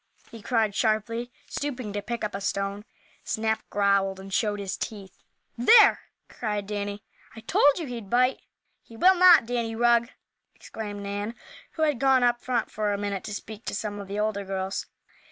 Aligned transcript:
he 0.31 0.41
cried, 0.41 0.73
sharply, 0.73 1.31
stooping 1.47 1.93
to 1.93 2.01
pick 2.01 2.23
up 2.23 2.33
a 2.33 2.41
stone. 2.41 2.85
Snap 3.23 3.61
growled 3.69 4.19
and 4.19 4.33
showed 4.33 4.59
his 4.59 4.75
teeth. 4.75 5.15
"There!" 5.59 5.99
cried 6.27 6.65
Danny. 6.65 7.03
"I 7.35 7.41
told 7.41 7.77
you 7.77 7.85
he'd 7.85 8.09
bite." 8.09 8.39
"He 8.81 8.97
will 8.97 9.13
not, 9.13 9.45
Danny 9.45 9.75
Rugg!" 9.75 10.09
exclaimed 10.55 11.03
Nan, 11.03 11.35
who 11.73 11.83
had 11.83 11.99
gone 11.99 12.23
up 12.23 12.41
front 12.41 12.71
for 12.71 12.91
a 12.91 12.97
minute 12.97 13.23
to 13.25 13.33
speak 13.35 13.63
to 13.65 13.75
some 13.75 13.99
of 13.99 14.07
the 14.07 14.17
older 14.17 14.43
girls. 14.43 14.87